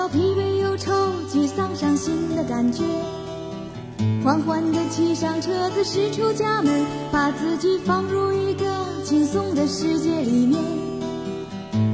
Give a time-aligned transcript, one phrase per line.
[0.00, 0.90] 掉了疲惫忧愁、
[1.30, 2.82] 沮丧伤心的感觉，
[4.24, 8.64] 缓缓地骑上车子，驶出家门，把自己放入一个
[9.04, 10.58] 轻松的世界里面，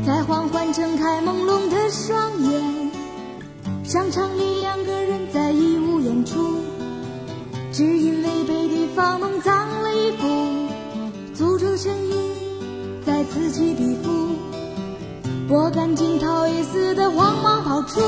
[0.07, 2.63] 再缓缓睁开朦胧的双眼。
[3.83, 6.59] 商场里两个人在义乌演出，
[7.73, 10.29] 只因为被对方弄脏了衣服，
[11.35, 12.15] 诅咒声音
[13.05, 14.37] 在此起彼伏。
[15.49, 17.09] 我赶紧逃也似的
[17.87, 18.01] 慌忙跑出，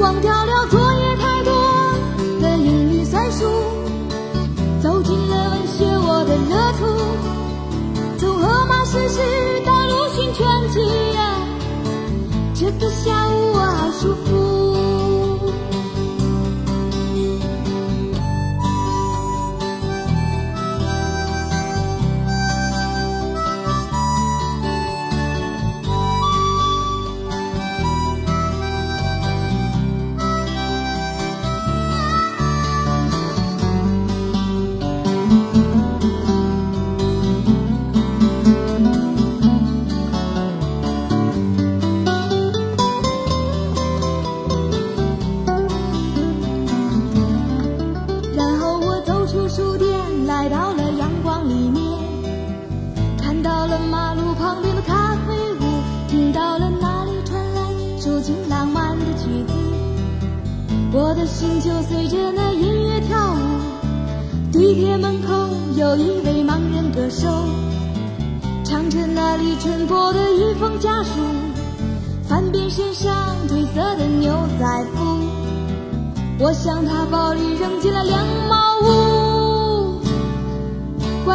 [0.00, 1.52] 忘掉了作业太多
[2.40, 3.44] 的英语算术，
[4.80, 6.86] 走进了文学我的乐土，
[8.18, 9.20] 从荷马史诗
[9.66, 10.80] 到鲁迅全集
[11.14, 11.34] 呀，
[12.54, 13.19] 这个夏
[49.50, 51.82] 书店，来到了阳光里面，
[53.18, 55.64] 看到了马路旁边的咖啡屋，
[56.08, 57.62] 听到了那里传来
[57.98, 59.54] 抒情浪漫的曲子，
[60.92, 63.38] 我的心就随着那音乐跳舞。
[64.52, 65.32] 地铁门口
[65.74, 67.28] 有一位盲人歌手，
[68.64, 71.10] 唱着那里淳朴的一封家书，
[72.22, 75.18] 翻遍身上褪色的牛仔裤。
[76.38, 78.24] 我向他包里扔进了两，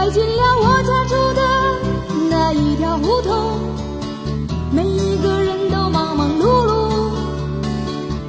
[0.06, 1.42] 走进了我家住的
[2.30, 3.60] 那一条胡同，
[4.72, 7.10] 每一个人都忙忙碌碌，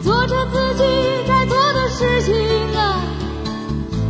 [0.03, 0.85] 做着自己
[1.29, 2.35] 该做的事情
[2.79, 2.99] 啊，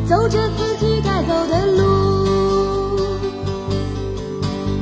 [0.08, 3.00] 走着自己该走的路，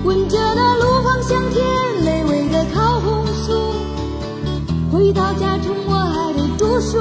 [0.04, 1.64] 闻着那路旁香甜
[2.04, 3.72] 美味的烤红薯，
[4.92, 6.98] 回到家中我还得读书。